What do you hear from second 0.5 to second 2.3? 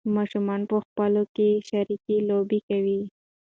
په خپلو کې شریکې